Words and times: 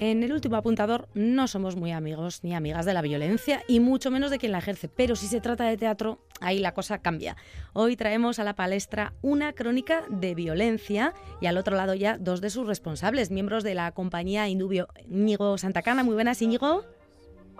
En 0.00 0.22
el 0.22 0.32
último 0.32 0.54
apuntador 0.54 1.08
no 1.14 1.48
somos 1.48 1.74
muy 1.74 1.90
amigos 1.90 2.44
ni 2.44 2.54
amigas 2.54 2.86
de 2.86 2.94
la 2.94 3.02
violencia 3.02 3.64
y 3.66 3.80
mucho 3.80 4.12
menos 4.12 4.30
de 4.30 4.38
quien 4.38 4.52
la 4.52 4.58
ejerce, 4.58 4.88
pero 4.88 5.16
si 5.16 5.26
se 5.26 5.40
trata 5.40 5.64
de 5.64 5.76
teatro, 5.76 6.20
ahí 6.40 6.60
la 6.60 6.72
cosa 6.72 7.02
cambia. 7.02 7.36
Hoy 7.72 7.96
traemos 7.96 8.38
a 8.38 8.44
la 8.44 8.54
palestra 8.54 9.12
una 9.22 9.54
crónica 9.54 10.04
de 10.08 10.36
violencia 10.36 11.14
y 11.40 11.46
al 11.46 11.58
otro 11.58 11.74
lado 11.74 11.94
ya 11.94 12.16
dos 12.16 12.40
de 12.40 12.50
sus 12.50 12.68
responsables, 12.68 13.32
miembros 13.32 13.64
de 13.64 13.74
la 13.74 13.90
compañía 13.90 14.46
Indubio. 14.46 14.86
Íñigo 15.10 15.58
Santacana, 15.58 16.04
muy 16.04 16.14
buenas 16.14 16.40
Íñigo. 16.42 16.84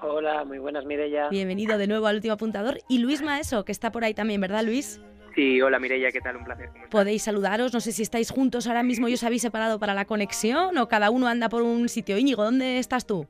Hola, 0.01 0.45
muy 0.45 0.61
buenas 0.61 0.85
Mireya. 0.85 1.29
Bienvenido 1.31 1.77
de 1.77 1.89
nuevo 1.89 2.07
al 2.07 2.17
último 2.17 2.35
apuntador 2.35 2.79
y 2.89 2.99
Luis 2.99 3.21
Maeso, 3.21 3.65
que 3.65 3.73
está 3.73 3.91
por 3.91 4.05
ahí 4.05 4.15
también, 4.15 4.41
¿verdad 4.41 4.63
Luis? 4.63 5.01
Sí, 5.39 5.63
hola 5.63 5.79
Mireia, 5.79 6.11
¿qué 6.11 6.21
tal? 6.21 6.35
Un 6.35 6.43
placer. 6.43 6.69
Podéis 6.91 7.23
saludaros, 7.23 7.73
no 7.73 7.79
sé 7.79 7.93
si 7.93 8.03
estáis 8.03 8.33
juntos 8.33 8.67
ahora 8.67 8.83
mismo 8.83 9.07
y 9.07 9.15
os 9.15 9.23
habéis 9.23 9.43
separado 9.43 9.79
para 9.79 9.95
la 9.95 10.05
conexión 10.05 10.77
o 10.77 10.89
cada 10.89 11.11
uno 11.11 11.29
anda 11.29 11.49
por 11.49 11.63
un 11.63 11.89
sitio. 11.89 12.19
Íñigo, 12.19 12.43
¿dónde 12.43 12.81
estás 12.81 13.07
tú? 13.07 13.25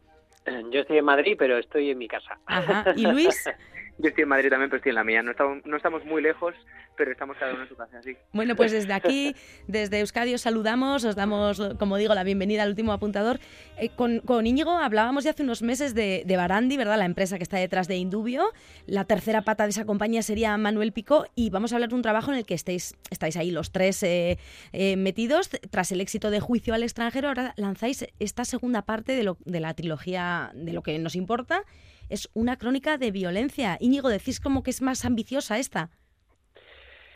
Yo 0.72 0.80
estoy 0.80 0.96
en 0.96 1.04
Madrid, 1.04 1.36
pero 1.38 1.58
estoy 1.58 1.90
en 1.90 1.98
mi 1.98 2.08
casa. 2.08 2.38
Ajá. 2.46 2.94
¿Y 2.96 3.02
Luis? 3.02 3.44
Yo 4.00 4.10
estoy 4.10 4.22
en 4.22 4.28
Madrid 4.28 4.48
también, 4.48 4.70
pero 4.70 4.78
estoy 4.78 4.90
en 4.90 4.94
la 4.94 5.02
mía. 5.02 5.22
No 5.24 5.32
estamos, 5.76 6.04
muy 6.04 6.22
lejos, 6.22 6.54
pero 6.96 7.10
estamos 7.10 7.36
cada 7.36 7.52
uno 7.52 7.64
en 7.64 7.68
su 7.68 7.74
casa, 7.74 8.00
sí. 8.00 8.16
Bueno, 8.32 8.54
pues 8.54 8.70
desde 8.70 8.92
aquí, 8.92 9.34
desde 9.66 9.98
Euskadi, 9.98 10.34
os 10.34 10.42
saludamos, 10.42 11.04
os 11.04 11.16
damos, 11.16 11.60
como 11.80 11.96
digo, 11.96 12.14
la 12.14 12.22
bienvenida 12.22 12.62
al 12.62 12.68
último 12.68 12.92
apuntador. 12.92 13.40
Eh, 13.76 13.88
con, 13.88 14.20
con, 14.20 14.46
Íñigo 14.46 14.70
hablábamos 14.70 15.24
ya 15.24 15.30
hace 15.30 15.42
unos 15.42 15.62
meses 15.62 15.94
de, 15.94 16.22
de, 16.24 16.36
Barandi, 16.36 16.76
¿verdad? 16.76 16.96
La 16.96 17.06
empresa 17.06 17.38
que 17.38 17.42
está 17.42 17.58
detrás 17.58 17.88
de 17.88 17.96
Indubio. 17.96 18.52
La 18.86 19.04
tercera 19.04 19.42
pata 19.42 19.64
de 19.64 19.70
esa 19.70 19.84
compañía 19.84 20.22
sería 20.22 20.56
Manuel 20.56 20.92
Pico 20.92 21.26
y 21.34 21.50
vamos 21.50 21.72
a 21.72 21.76
hablar 21.76 21.88
de 21.88 21.96
un 21.96 22.02
trabajo 22.02 22.30
en 22.30 22.38
el 22.38 22.46
que 22.46 22.54
estáis, 22.54 22.94
estáis 23.10 23.36
ahí 23.36 23.50
los 23.50 23.72
tres 23.72 24.00
eh, 24.04 24.38
eh, 24.72 24.96
metidos. 24.96 25.50
Tras 25.70 25.90
el 25.90 26.00
éxito 26.00 26.30
de 26.30 26.38
Juicio 26.38 26.72
al 26.72 26.84
extranjero, 26.84 27.28
ahora 27.28 27.52
lanzáis 27.56 28.06
esta 28.20 28.44
segunda 28.44 28.82
parte 28.82 29.16
de, 29.16 29.24
lo, 29.24 29.38
de 29.44 29.58
la 29.58 29.74
trilogía 29.74 30.52
de 30.54 30.72
lo 30.72 30.82
que 30.82 30.96
nos 31.00 31.16
importa 31.16 31.64
es 32.08 32.28
una 32.34 32.56
crónica 32.56 32.98
de 32.98 33.10
violencia. 33.10 33.76
Íñigo, 33.80 34.08
decís 34.08 34.40
como 34.40 34.62
que 34.62 34.70
es 34.70 34.82
más 34.82 35.04
ambiciosa 35.04 35.58
esta. 35.58 35.90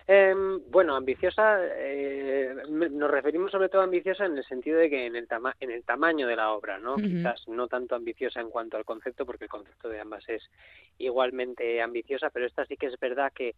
Eh, 0.08 0.34
bueno, 0.68 0.96
ambiciosa, 0.96 1.58
eh, 1.62 2.54
nos 2.68 3.10
referimos 3.10 3.52
sobre 3.52 3.68
todo 3.68 3.82
a 3.82 3.84
ambiciosa 3.84 4.26
en 4.26 4.36
el 4.36 4.44
sentido 4.44 4.78
de 4.78 4.90
que 4.90 5.06
en 5.06 5.16
el, 5.16 5.28
tama 5.28 5.54
en 5.60 5.70
el 5.70 5.84
tamaño 5.84 6.26
de 6.26 6.36
la 6.36 6.52
obra, 6.52 6.78
¿no? 6.78 6.94
Uh 6.94 6.98
-huh. 6.98 7.02
Quizás 7.02 7.48
no 7.48 7.68
tanto 7.68 7.94
ambiciosa 7.94 8.40
en 8.40 8.50
cuanto 8.50 8.76
al 8.76 8.84
concepto, 8.84 9.24
porque 9.24 9.44
el 9.44 9.50
concepto 9.50 9.88
de 9.88 10.00
ambas 10.00 10.28
es 10.28 10.42
igualmente 10.98 11.80
ambiciosa, 11.80 12.30
pero 12.30 12.46
esta 12.46 12.66
sí 12.66 12.76
que 12.76 12.86
es 12.86 12.98
verdad 12.98 13.32
que 13.32 13.54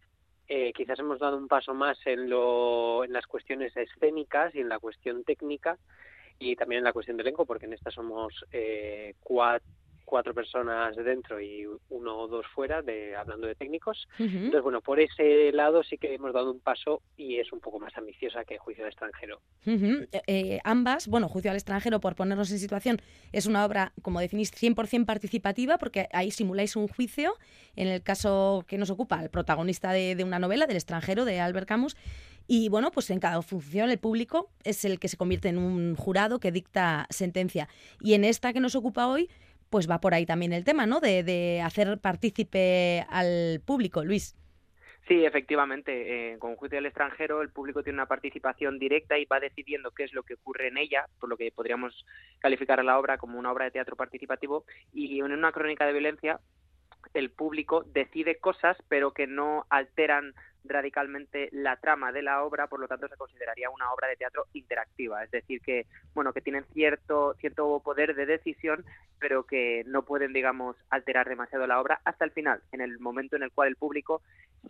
eh, 0.47 0.71
quizás 0.73 0.99
hemos 0.99 1.19
dado 1.19 1.37
un 1.37 1.47
paso 1.47 1.73
más 1.73 1.97
en, 2.05 2.29
lo, 2.29 3.03
en 3.03 3.11
las 3.11 3.25
cuestiones 3.25 3.75
escénicas 3.75 4.53
y 4.53 4.59
en 4.59 4.69
la 4.69 4.77
cuestión 4.77 5.23
técnica 5.23 5.77
y 6.37 6.55
también 6.55 6.79
en 6.79 6.83
la 6.83 6.93
cuestión 6.93 7.17
del 7.17 7.25
elenco, 7.27 7.45
porque 7.45 7.65
en 7.65 7.73
esta 7.73 7.89
somos 7.89 8.45
eh, 8.51 9.15
cuatro 9.21 9.67
cuatro 10.05 10.33
personas 10.33 10.95
dentro 10.95 11.41
y 11.41 11.65
uno 11.89 12.17
o 12.17 12.27
dos 12.27 12.45
fuera, 12.53 12.81
de, 12.81 13.15
hablando 13.15 13.47
de 13.47 13.55
técnicos. 13.55 14.07
Uh 14.19 14.23
-huh. 14.23 14.35
Entonces, 14.35 14.61
bueno, 14.61 14.81
por 14.81 14.99
ese 14.99 15.51
lado 15.51 15.83
sí 15.83 15.97
que 15.97 16.13
hemos 16.13 16.33
dado 16.33 16.51
un 16.51 16.59
paso 16.59 17.01
y 17.17 17.37
es 17.37 17.51
un 17.51 17.59
poco 17.59 17.79
más 17.79 17.97
ambiciosa 17.97 18.45
que 18.45 18.57
Juicio 18.57 18.83
al 18.83 18.91
extranjero. 18.91 19.41
Uh 19.65 19.71
-huh. 19.71 20.07
eh, 20.27 20.59
ambas, 20.63 21.07
bueno, 21.07 21.27
Juicio 21.27 21.51
al 21.51 21.57
extranjero, 21.57 21.99
por 21.99 22.15
ponernos 22.15 22.51
en 22.51 22.59
situación, 22.59 23.01
es 23.31 23.45
una 23.47 23.65
obra, 23.65 23.91
como 24.01 24.19
definís, 24.19 24.51
100% 24.53 25.05
participativa, 25.05 25.77
porque 25.77 26.07
ahí 26.13 26.31
simuláis 26.31 26.75
un 26.75 26.87
juicio, 26.87 27.33
en 27.75 27.87
el 27.87 28.01
caso 28.01 28.63
que 28.67 28.77
nos 28.77 28.89
ocupa, 28.89 29.21
el 29.21 29.29
protagonista 29.29 29.91
de, 29.91 30.15
de 30.15 30.23
una 30.23 30.39
novela, 30.39 30.67
del 30.67 30.77
extranjero, 30.77 31.25
de 31.25 31.39
Albert 31.39 31.67
Camus, 31.67 31.95
y 32.47 32.69
bueno, 32.69 32.91
pues 32.91 33.09
en 33.09 33.19
cada 33.19 33.41
función 33.41 33.89
el 33.89 33.97
público 33.97 34.49
es 34.63 34.85
el 34.85 34.99
que 34.99 35.07
se 35.07 35.17
convierte 35.17 35.49
en 35.49 35.57
un 35.57 35.95
jurado 35.95 36.39
que 36.39 36.51
dicta 36.51 37.07
sentencia. 37.09 37.67
Y 38.01 38.13
en 38.13 38.23
esta 38.23 38.53
que 38.53 38.59
nos 38.59 38.75
ocupa 38.75 39.07
hoy, 39.07 39.29
pues 39.69 39.89
va 39.89 39.99
por 39.99 40.13
ahí 40.13 40.25
también 40.25 40.53
el 40.53 40.63
tema, 40.63 40.85
¿no? 40.85 40.99
De, 40.99 41.23
de 41.23 41.61
hacer 41.61 41.97
partícipe 41.99 43.05
al 43.09 43.61
público, 43.65 44.03
Luis. 44.03 44.35
Sí, 45.07 45.23
efectivamente. 45.23 46.33
Eh, 46.33 46.39
con 46.39 46.55
Juicio 46.55 46.77
del 46.77 46.87
extranjero, 46.87 47.41
el 47.41 47.51
público 47.51 47.83
tiene 47.83 47.97
una 47.97 48.07
participación 48.07 48.79
directa 48.79 49.17
y 49.17 49.25
va 49.25 49.39
decidiendo 49.39 49.91
qué 49.91 50.03
es 50.03 50.13
lo 50.13 50.23
que 50.23 50.33
ocurre 50.33 50.67
en 50.67 50.77
ella, 50.77 51.05
por 51.19 51.29
lo 51.29 51.37
que 51.37 51.51
podríamos 51.51 52.05
calificar 52.39 52.79
a 52.79 52.83
la 52.83 52.97
obra 52.97 53.17
como 53.17 53.37
una 53.37 53.51
obra 53.51 53.65
de 53.65 53.71
teatro 53.71 53.95
participativo. 53.95 54.65
Y 54.91 55.19
en 55.19 55.31
una 55.31 55.51
crónica 55.51 55.85
de 55.85 55.93
violencia, 55.93 56.39
el 57.13 57.29
público 57.29 57.83
decide 57.83 58.37
cosas, 58.37 58.77
pero 58.89 59.11
que 59.11 59.27
no 59.27 59.65
alteran 59.69 60.33
radicalmente 60.67 61.49
la 61.51 61.77
trama 61.77 62.11
de 62.11 62.21
la 62.21 62.43
obra, 62.43 62.67
por 62.67 62.79
lo 62.79 62.87
tanto 62.87 63.07
se 63.07 63.17
consideraría 63.17 63.69
una 63.69 63.91
obra 63.91 64.07
de 64.07 64.15
teatro 64.15 64.45
interactiva, 64.53 65.23
es 65.23 65.31
decir 65.31 65.61
que 65.61 65.85
bueno 66.13 66.33
que 66.33 66.41
tienen 66.41 66.65
cierto 66.73 67.35
cierto 67.35 67.79
poder 67.81 68.15
de 68.15 68.25
decisión, 68.25 68.83
pero 69.19 69.43
que 69.43 69.83
no 69.85 70.03
pueden 70.03 70.33
digamos 70.33 70.75
alterar 70.89 71.29
demasiado 71.29 71.67
la 71.67 71.79
obra 71.79 72.01
hasta 72.03 72.25
el 72.25 72.31
final, 72.31 72.61
en 72.71 72.81
el 72.81 72.99
momento 72.99 73.35
en 73.35 73.43
el 73.43 73.51
cual 73.51 73.69
el 73.69 73.75
público 73.75 74.21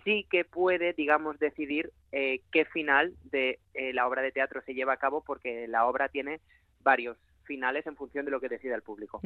sí 0.03 0.27
que 0.29 0.43
puede 0.45 0.93
digamos 0.93 1.39
decidir 1.39 1.91
eh, 2.11 2.41
qué 2.51 2.65
final 2.65 3.13
de 3.23 3.59
eh, 3.73 3.93
la 3.93 4.07
obra 4.07 4.21
de 4.21 4.31
teatro 4.31 4.61
se 4.65 4.73
lleva 4.73 4.93
a 4.93 4.97
cabo, 4.97 5.23
porque 5.25 5.67
la 5.67 5.85
obra 5.85 6.09
tiene 6.09 6.39
varios 6.81 7.17
finales 7.45 7.87
en 7.87 7.95
función 7.95 8.25
de 8.25 8.31
lo 8.31 8.39
que 8.39 8.49
decida 8.49 8.75
el 8.75 8.81
público. 8.81 9.21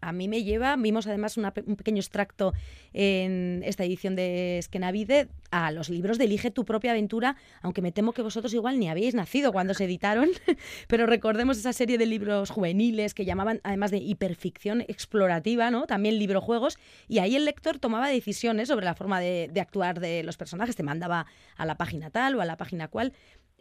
A 0.00 0.12
mí 0.12 0.28
me 0.28 0.44
lleva, 0.44 0.76
vimos 0.76 1.06
además 1.06 1.36
un 1.36 1.76
pequeño 1.76 1.98
extracto 1.98 2.52
en 2.92 3.62
esta 3.64 3.84
edición 3.84 4.14
de 4.16 4.58
Esquenavide 4.58 5.28
a 5.50 5.70
los 5.72 5.90
libros 5.90 6.18
de 6.18 6.24
Elige 6.24 6.50
tu 6.50 6.64
propia 6.64 6.92
aventura, 6.92 7.36
aunque 7.62 7.82
me 7.82 7.92
temo 7.92 8.12
que 8.12 8.22
vosotros 8.22 8.52
igual 8.54 8.78
ni 8.78 8.88
habéis 8.88 9.14
nacido 9.14 9.52
cuando 9.52 9.74
se 9.74 9.84
editaron, 9.84 10.28
pero 10.88 11.06
recordemos 11.06 11.58
esa 11.58 11.72
serie 11.72 11.98
de 11.98 12.06
libros 12.06 12.50
juveniles 12.50 13.14
que 13.14 13.24
llamaban 13.24 13.60
además 13.64 13.90
de 13.90 13.98
hiperficción 13.98 14.82
explorativa, 14.82 15.70
¿no? 15.70 15.86
También 15.86 16.18
librojuegos, 16.18 16.78
y 17.08 17.18
ahí 17.18 17.36
el 17.36 17.44
lector 17.44 17.78
tomaba 17.78 18.08
decisiones 18.08 18.68
sobre 18.68 18.84
la 18.84 18.94
forma 18.94 19.20
de, 19.20 19.48
de 19.52 19.60
actuar 19.60 20.00
de 20.00 20.22
los 20.22 20.36
personajes, 20.36 20.76
te 20.76 20.82
mandaba 20.82 21.26
a 21.56 21.66
la 21.66 21.76
página 21.76 22.10
tal 22.10 22.34
o 22.36 22.40
a 22.40 22.44
la 22.44 22.56
página 22.56 22.88
cual 22.88 23.12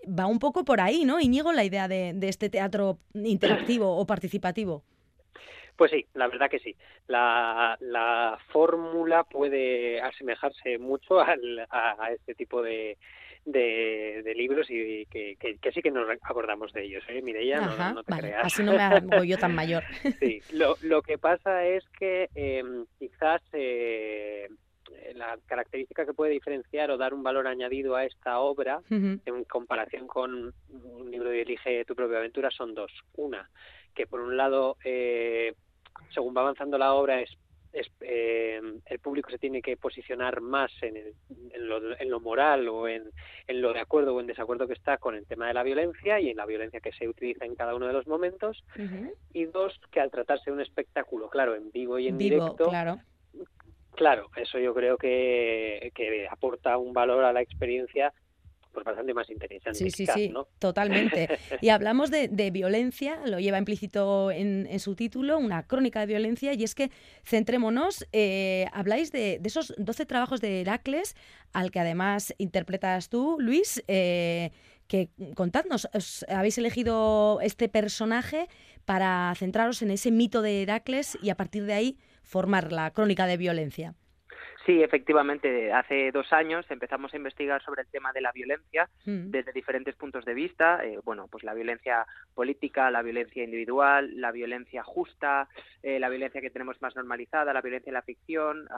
va 0.08 0.26
un 0.28 0.40
poco 0.40 0.64
por 0.66 0.82
ahí, 0.82 1.06
¿no? 1.06 1.20
Iñigo, 1.20 1.52
la 1.54 1.64
idea 1.64 1.88
de, 1.88 2.14
de 2.14 2.30
este 2.30 2.50
teatro 2.50 2.98
interactivo 3.14 3.98
o 3.98 4.06
participativo. 4.06 4.84
Pues 5.76 5.92
sí, 5.92 6.06
la 6.14 6.28
verdad 6.28 6.50
que 6.50 6.60
sí. 6.60 6.76
La, 7.08 7.78
la 7.80 8.38
fórmula 8.52 9.24
puede 9.24 10.00
asemejarse 10.02 10.78
mucho 10.78 11.20
al, 11.20 11.60
a, 11.70 11.96
a, 12.04 12.12
este 12.12 12.36
tipo 12.36 12.62
de, 12.62 12.98
de, 13.46 14.22
de 14.24 14.36
libros 14.36 14.68
y 14.70 15.06
que, 15.08 15.36
que, 15.40 15.58
que, 15.58 15.72
sí 15.72 15.82
que 15.82 15.92
nos 15.92 16.08
acordamos 16.22 16.72
de 16.74 16.84
ellos, 16.84 17.04
¿eh? 17.10 17.22
Mireia, 17.22 17.60
no, 17.62 17.94
no, 17.94 18.04
te 18.04 18.12
vale. 18.12 18.28
creas. 18.30 18.46
Así 18.46 18.64
no 18.64 18.74
me 18.74 18.84
hago 18.84 19.24
yo 19.24 19.38
tan 19.38 19.56
mayor. 19.56 19.84
sí, 20.20 20.42
lo, 20.52 20.76
lo 20.82 21.02
que 21.02 21.18
pasa 21.18 21.66
es 21.66 21.84
que 21.98 22.30
eh, 22.36 22.64
quizás 23.00 23.42
eh, 23.54 24.48
la 25.16 25.38
característica 25.46 26.06
que 26.06 26.14
puede 26.14 26.32
diferenciar 26.32 26.92
o 26.92 26.98
dar 26.98 27.14
un 27.14 27.24
valor 27.24 27.48
añadido 27.48 27.96
a 27.96 28.06
esta 28.06 28.40
obra 28.40 28.80
uh 28.90 28.94
-huh. 28.94 29.20
en 29.26 29.44
comparación 29.46 30.08
con 30.08 30.54
un 30.70 31.12
libro 31.12 31.30
de 31.30 31.42
Elige 31.42 31.86
tu 31.86 31.96
propia 31.96 32.18
aventura 32.18 32.50
son 32.52 32.74
dos. 32.74 32.92
Una, 33.16 33.50
que 33.94 34.08
por 34.08 34.20
un 34.20 34.36
lado, 34.38 34.78
eh, 34.84 35.54
según 36.14 36.36
va 36.36 36.42
avanzando 36.42 36.78
la 36.78 36.94
obra, 36.94 37.22
es, 37.22 37.30
es 37.72 37.88
eh, 38.02 38.62
el 38.86 39.00
público 39.00 39.30
se 39.30 39.38
tiene 39.38 39.62
que 39.62 39.78
posicionar 39.78 40.42
más 40.42 40.72
en, 40.82 40.98
el, 40.98 41.14
en, 41.52 41.68
lo, 41.68 42.00
en 42.00 42.10
lo, 42.10 42.20
moral 42.20 42.68
o 42.68 42.88
en, 42.88 43.04
en, 43.48 43.62
lo 43.62 43.74
de 43.74 43.80
acuerdo 43.80 44.14
o 44.14 44.20
en 44.20 44.28
desacuerdo 44.28 44.68
que 44.68 44.74
está 44.74 44.98
con 44.98 45.16
el 45.16 45.26
tema 45.26 45.48
de 45.48 45.54
la 45.54 45.64
violencia 45.64 46.20
y 46.20 46.30
en 46.30 46.38
la 46.38 46.46
violencia 46.46 46.80
que 46.80 46.92
se 46.92 47.08
utiliza 47.08 47.46
en 47.46 47.56
cada 47.56 47.76
uno 47.76 47.88
de 47.88 47.94
los 47.94 48.08
momentos. 48.08 48.64
Uh 48.78 48.82
-huh. 48.82 49.14
Y 49.34 49.46
dos, 49.46 49.80
que 49.92 50.00
al 50.00 50.12
tratarse 50.12 50.46
de 50.50 50.56
un 50.56 50.62
espectáculo, 50.62 51.30
claro, 51.30 51.56
en 51.56 51.72
vivo 51.72 51.98
y 52.00 52.08
en 52.08 52.18
vivo, 52.18 52.36
directo, 52.36 52.70
claro 52.70 53.00
Claro, 53.96 54.30
eso 54.36 54.60
yo 54.60 54.74
creo 54.74 54.98
que, 54.98 55.92
que 55.94 56.28
aporta 56.30 56.78
un 56.78 56.94
valor 56.94 57.24
a 57.24 57.34
la 57.34 57.42
experiencia 57.42 58.14
pues 58.74 58.86
bastante 58.86 59.14
más 59.14 59.30
interesante. 59.30 59.78
Sí, 59.78 59.92
sí, 59.92 60.08
sí, 60.08 60.30
¿no? 60.30 60.48
totalmente. 60.60 61.30
Y 61.62 61.70
hablamos 61.70 62.10
de, 62.10 62.28
de 62.28 62.50
violencia, 62.50 63.20
lo 63.26 63.40
lleva 63.40 63.60
implícito 63.60 64.32
en, 64.32 64.68
en, 64.70 64.80
su 64.80 64.96
título, 64.96 65.38
una 65.38 65.68
crónica 65.68 66.00
de 66.00 66.08
violencia, 66.08 66.54
y 66.54 66.64
es 66.64 66.74
que 66.74 66.90
centrémonos, 67.24 68.06
eh, 68.12 68.66
habláis 68.74 69.12
de, 69.12 69.38
de, 69.40 69.48
esos 69.48 69.74
12 69.78 70.06
trabajos 70.08 70.42
de 70.42 70.62
Heracles, 70.62 71.16
al 71.54 71.70
que 71.70 71.80
además 71.80 72.34
interpretas 72.40 73.10
tú, 73.10 73.38
Luis, 73.40 73.84
eh, 73.88 74.52
que 74.88 75.10
contadnos, 75.36 75.88
os 75.94 76.26
habéis 76.28 76.58
elegido 76.58 77.40
este 77.42 77.70
personaje 77.70 78.48
para 78.86 79.34
centraros 79.36 79.82
en 79.82 79.92
ese 79.92 80.12
mito 80.12 80.42
de 80.42 80.64
Heracles 80.64 81.18
y 81.22 81.30
a 81.30 81.36
partir 81.36 81.66
de 81.66 81.74
ahí 81.74 81.98
formar 82.24 82.72
la 82.72 82.92
crónica 82.92 83.26
de 83.26 83.38
violencia. 83.38 83.96
Sí, 84.66 84.82
efectivamente. 84.82 85.74
Hace 85.74 86.12
dos 86.12 86.32
años 86.32 86.66
empezamos 86.70 87.14
a 87.14 87.18
investigar 87.18 87.62
sobre 87.64 87.82
el 87.82 87.88
tema 87.90 88.14
de 88.14 88.22
la 88.22 88.32
violencia 88.32 88.90
mm. 89.06 89.30
desde 89.30 89.52
diferentes 89.52 89.96
puntos 89.96 90.24
de 90.24 90.34
vista. 90.34 90.86
Eh, 90.86 91.00
bueno, 91.04 91.28
pues 91.30 91.44
la 91.44 91.54
violencia 91.54 92.06
política, 92.34 92.90
la 92.90 93.02
violencia 93.02 93.44
individual, 93.44 94.10
la 94.22 94.32
violencia 94.32 94.82
justa, 94.84 95.50
eh, 95.82 96.00
la 96.00 96.08
violencia 96.08 96.40
que 96.40 96.50
tenemos 96.50 96.82
más 96.82 96.96
normalizada, 96.96 97.52
la 97.52 97.60
violencia 97.60 97.90
en 97.90 97.96
la 97.96 98.04
ficción, 98.04 98.70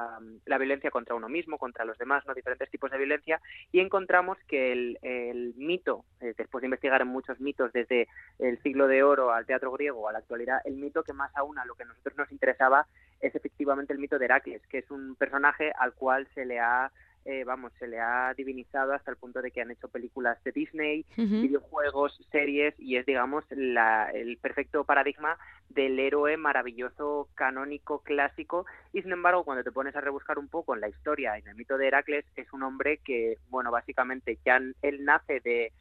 la 0.45 0.57
violencia 0.57 0.89
contra 0.89 1.13
uno 1.13 1.30
mismo, 1.30 1.59
contra 1.59 1.86
los 1.86 2.00
demás, 2.00 2.25
no 2.25 2.33
diferentes 2.33 2.69
tipos 2.71 2.89
de 2.89 2.98
violencia. 2.98 3.39
Y 3.71 3.80
encontramos 3.80 4.39
que 4.48 4.71
el, 4.71 5.53
mito, 5.56 6.03
eh, 6.19 6.33
después 6.36 6.63
de 6.63 6.68
investigar 6.68 7.01
en 7.01 7.09
muchos 7.09 7.39
mitos 7.39 7.71
desde 7.74 8.07
el 8.39 8.59
siglo 8.63 8.88
de 8.88 9.03
oro 9.03 9.31
al 9.31 9.45
teatro 9.45 9.71
griego 9.71 10.09
a 10.09 10.13
la 10.13 10.19
actualidad, 10.19 10.62
el 10.65 10.77
mito 10.77 11.03
que 11.03 11.13
más 11.13 11.31
aún 11.36 11.59
a 11.59 11.65
lo 11.65 11.75
que 11.75 11.83
a 11.83 11.86
nosotros 11.86 12.18
nos 12.18 12.31
interesaba 12.31 12.88
es 13.27 13.36
efectivamente 13.36 13.94
el 13.94 14.00
mito 14.00 14.19
de 14.19 14.25
Heracles, 14.25 14.62
que 14.68 14.80
es 14.80 14.92
un 14.92 15.16
personaje 15.16 15.72
al 15.77 15.94
cual 15.94 16.27
se 16.33 16.45
le 16.45 16.60
ha 16.60 16.92
eh, 17.27 17.44
vamos, 17.44 17.74
se 17.80 17.88
le 17.88 18.00
ha 18.00 18.36
divinizado 18.36 18.94
hasta 18.94 19.10
el 19.10 19.18
punto 19.18 19.42
de 19.42 19.50
que 19.50 19.60
han 19.60 19.72
hecho 19.72 19.88
películas 19.88 20.38
de 20.44 20.51
Disney, 20.51 21.06
videojuegos, 21.18 22.16
series 22.31 22.80
y 22.80 22.98
es, 22.98 23.06
digamos, 23.07 23.44
la, 23.50 24.12
el 24.12 24.38
perfecto 24.38 24.83
paradigma 24.83 25.36
del 25.69 26.00
héroe 26.00 26.38
maravilloso, 26.38 27.27
canónico, 27.33 28.04
clásico. 28.04 28.68
Y 28.94 29.01
sin 29.01 29.12
embargo 29.12 29.44
cuando 29.44 29.63
te 29.63 29.72
pones 29.72 29.95
a 29.95 30.01
rebuscar 30.01 30.38
un 30.38 30.50
poco 30.50 30.75
en 30.75 30.81
la 30.81 30.89
historia, 30.89 31.36
en 31.36 31.48
el 31.48 31.56
mito 31.56 31.80
de 31.80 31.88
Heracles, 31.88 32.25
es 32.36 32.54
un 32.54 32.62
hombre 32.62 33.00
que, 33.04 33.39
bueno, 33.50 33.72
básicamente 33.72 34.38
ya 34.45 34.57
él 34.57 35.04
nace 35.04 35.39
de 35.39 35.74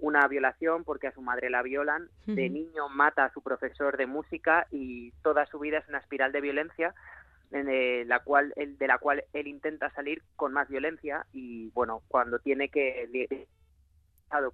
una 0.00 0.26
violación 0.28 0.84
porque 0.84 1.08
a 1.08 1.12
su 1.12 1.22
madre 1.22 1.50
la 1.50 1.62
violan, 1.62 2.08
de 2.26 2.48
niño 2.48 2.88
mata 2.88 3.24
a 3.24 3.32
su 3.32 3.42
profesor 3.42 3.96
de 3.96 4.06
música 4.06 4.66
y 4.70 5.12
toda 5.22 5.46
su 5.46 5.58
vida 5.58 5.78
es 5.78 5.88
una 5.88 5.98
espiral 5.98 6.32
de 6.32 6.40
violencia 6.40 6.94
de 7.50 8.04
la 8.06 8.20
cual 8.20 8.52
él, 8.56 8.78
de 8.78 8.86
la 8.86 8.98
cual 8.98 9.24
él 9.32 9.48
intenta 9.48 9.90
salir 9.90 10.22
con 10.36 10.52
más 10.52 10.68
violencia 10.68 11.26
y 11.32 11.70
bueno 11.70 12.02
cuando 12.08 12.38
tiene 12.38 12.68
que 12.68 13.48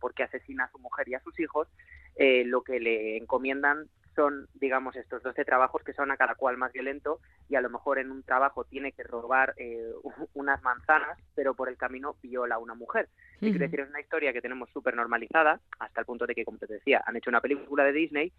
porque 0.00 0.22
asesina 0.22 0.64
a 0.64 0.70
su 0.70 0.78
mujer 0.78 1.08
y 1.08 1.14
a 1.14 1.20
sus 1.20 1.38
hijos 1.38 1.68
eh, 2.16 2.44
lo 2.46 2.62
que 2.62 2.80
le 2.80 3.18
encomiendan 3.18 3.88
son, 4.16 4.48
digamos, 4.54 4.96
estos 4.96 5.22
12 5.22 5.44
trabajos 5.44 5.84
que 5.84 5.92
son 5.92 6.10
a 6.10 6.16
cada 6.16 6.34
cual 6.34 6.56
más 6.56 6.72
violento 6.72 7.20
y 7.48 7.54
a 7.54 7.60
lo 7.60 7.70
mejor 7.70 7.98
en 7.98 8.10
un 8.10 8.22
trabajo 8.22 8.64
tiene 8.64 8.90
que 8.92 9.04
robar 9.04 9.54
eh, 9.58 9.92
unas 10.34 10.60
manzanas, 10.62 11.18
pero 11.36 11.54
por 11.54 11.68
el 11.68 11.76
camino 11.76 12.16
viola 12.22 12.56
a 12.56 12.58
una 12.58 12.74
mujer. 12.74 13.08
Uh 13.40 13.46
-huh. 13.46 13.58
decir, 13.58 13.80
es 13.80 13.88
una 13.88 14.00
historia 14.00 14.32
que 14.32 14.40
tenemos 14.40 14.70
súper 14.70 14.96
normalizada, 14.96 15.60
hasta 15.78 16.00
el 16.00 16.06
punto 16.06 16.26
de 16.26 16.34
que, 16.34 16.44
como 16.44 16.58
te 16.58 16.66
decía, 16.66 17.02
han 17.06 17.16
hecho 17.16 17.30
una 17.30 17.40
película 17.40 17.84
de 17.84 17.92
Disney, 17.92 18.32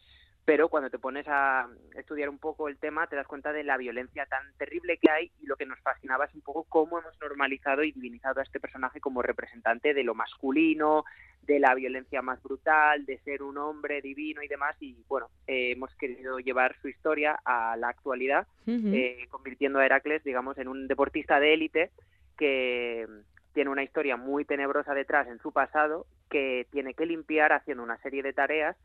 pero 0.47 0.69
cuando 0.69 0.89
te 0.89 0.97
pones 0.97 1.25
a 1.27 1.67
estudiar 1.93 2.29
un 2.29 2.37
poco 2.37 2.69
el 2.69 2.77
tema 2.77 3.05
te 3.07 3.17
das 3.17 3.27
cuenta 3.27 3.51
de 3.51 3.65
la 3.65 3.75
violencia 3.75 4.25
tan 4.27 4.53
terrible 4.57 4.97
que 4.97 5.11
hay 5.11 5.29
y 5.41 5.45
lo 5.45 5.57
que 5.57 5.65
nos 5.65 5.77
fascinaba 5.81 6.23
es 6.23 6.33
un 6.33 6.39
poco 6.39 6.63
cómo 6.69 6.99
hemos 6.99 7.19
normalizado 7.19 7.83
y 7.83 7.91
divinizado 7.91 8.39
a 8.39 8.43
este 8.43 8.61
personaje 8.61 9.01
como 9.01 9.21
representante 9.21 9.93
de 9.93 10.05
lo 10.05 10.15
masculino, 10.15 11.03
de 11.41 11.59
la 11.59 11.75
violencia 11.75 12.21
más 12.21 12.41
brutal, 12.41 13.05
de 13.05 13.17
ser 13.25 13.43
un 13.43 13.57
hombre 13.57 14.01
divino 14.01 14.41
y 14.41 14.47
demás. 14.47 14.77
Y 14.79 14.95
bueno, 15.09 15.27
eh, 15.47 15.71
hemos 15.71 15.93
querido 15.95 16.39
llevar 16.39 16.77
su 16.81 16.87
historia 16.87 17.37
a 17.43 17.75
la 17.75 17.89
actualidad, 17.89 18.47
eh, 18.67 19.27
convirtiendo 19.29 19.79
a 19.79 19.85
Heracles, 19.85 20.23
digamos, 20.23 20.57
en 20.59 20.69
un 20.69 20.87
deportista 20.87 21.41
de 21.41 21.55
élite 21.55 21.91
que 22.37 23.05
tiene 23.51 23.69
una 23.69 23.83
historia 23.83 24.15
muy 24.15 24.45
tenebrosa 24.45 24.93
detrás 24.93 25.27
en 25.27 25.39
su 25.39 25.51
pasado, 25.51 26.05
que 26.29 26.67
tiene 26.71 26.93
que 26.93 27.05
limpiar 27.05 27.51
haciendo 27.51 27.83
una 27.83 27.97
serie 27.97 28.23
de 28.23 28.31
tareas 28.31 28.77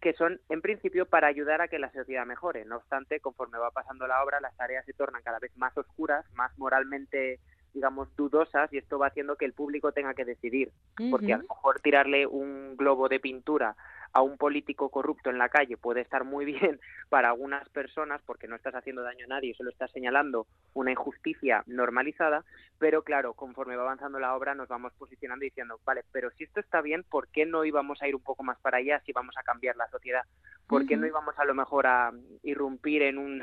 que 0.00 0.12
son 0.12 0.40
en 0.48 0.60
principio 0.60 1.06
para 1.06 1.26
ayudar 1.26 1.60
a 1.60 1.68
que 1.68 1.78
la 1.78 1.90
sociedad 1.92 2.26
mejore. 2.26 2.64
No 2.64 2.76
obstante, 2.76 3.20
conforme 3.20 3.58
va 3.58 3.70
pasando 3.70 4.06
la 4.06 4.22
obra, 4.22 4.40
las 4.40 4.56
tareas 4.56 4.84
se 4.84 4.92
tornan 4.92 5.22
cada 5.22 5.38
vez 5.38 5.56
más 5.56 5.76
oscuras, 5.76 6.24
más 6.34 6.56
moralmente 6.58 7.40
digamos, 7.76 8.08
dudosas 8.16 8.72
y 8.72 8.78
esto 8.78 8.98
va 8.98 9.08
haciendo 9.08 9.36
que 9.36 9.44
el 9.44 9.52
público 9.52 9.92
tenga 9.92 10.14
que 10.14 10.24
decidir. 10.24 10.72
Porque 11.10 11.34
a 11.34 11.36
lo 11.36 11.42
mejor 11.42 11.78
tirarle 11.80 12.26
un 12.26 12.74
globo 12.74 13.08
de 13.10 13.20
pintura 13.20 13.76
a 14.16 14.22
un 14.22 14.38
político 14.38 14.88
corrupto 14.88 15.28
en 15.28 15.36
la 15.36 15.50
calle 15.50 15.76
puede 15.76 16.00
estar 16.00 16.24
muy 16.24 16.46
bien 16.46 16.80
para 17.10 17.28
algunas 17.28 17.68
personas 17.68 18.22
porque 18.24 18.48
no 18.48 18.56
estás 18.56 18.74
haciendo 18.74 19.02
daño 19.02 19.26
a 19.26 19.28
nadie, 19.28 19.52
solo 19.54 19.68
estás 19.68 19.90
señalando 19.90 20.46
una 20.72 20.90
injusticia 20.90 21.62
normalizada, 21.66 22.42
pero 22.78 23.02
claro, 23.02 23.34
conforme 23.34 23.76
va 23.76 23.82
avanzando 23.82 24.18
la 24.18 24.34
obra 24.34 24.54
nos 24.54 24.68
vamos 24.68 24.94
posicionando 24.94 25.44
y 25.44 25.48
diciendo, 25.48 25.78
vale, 25.84 26.02
pero 26.12 26.30
si 26.30 26.44
esto 26.44 26.60
está 26.60 26.80
bien, 26.80 27.04
¿por 27.04 27.28
qué 27.28 27.44
no 27.44 27.66
íbamos 27.66 28.00
a 28.00 28.08
ir 28.08 28.14
un 28.14 28.22
poco 28.22 28.42
más 28.42 28.58
para 28.60 28.78
allá 28.78 29.02
si 29.04 29.12
vamos 29.12 29.36
a 29.36 29.42
cambiar 29.42 29.76
la 29.76 29.88
sociedad? 29.88 30.22
¿Por 30.66 30.86
qué 30.86 30.96
no 30.96 31.06
íbamos 31.06 31.38
a 31.38 31.44
lo 31.44 31.54
mejor 31.54 31.86
a 31.86 32.10
irrumpir 32.42 33.02
en 33.02 33.18
un 33.18 33.42